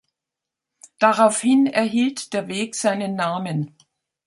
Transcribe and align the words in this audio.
Daraufhin 0.97 1.67
erhielt 1.67 2.33
der 2.33 2.47
Weg 2.47 2.73
seinen 2.73 3.13
Namen. 3.13 3.77